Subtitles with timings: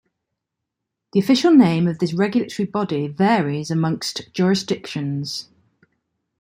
[1.13, 4.01] The official name of this regulatory body varies among
[4.33, 5.47] jurisdictions.